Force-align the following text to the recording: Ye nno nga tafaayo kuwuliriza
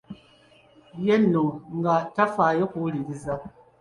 Ye 1.05 1.15
nno 1.21 1.43
nga 1.77 1.95
tafaayo 2.15 2.63
kuwuliriza 2.71 3.33